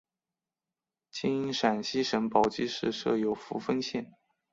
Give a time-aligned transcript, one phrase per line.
[1.11, 4.11] 今陕西省宝鸡市设有扶风县。